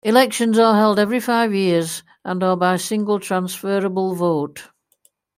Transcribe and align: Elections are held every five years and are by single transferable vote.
Elections 0.03 0.57
are 0.57 0.73
held 0.73 0.97
every 0.97 1.19
five 1.19 1.53
years 1.53 2.01
and 2.25 2.41
are 2.43 2.57
by 2.57 2.75
single 2.75 3.19
transferable 3.19 4.15
vote. 4.15 4.69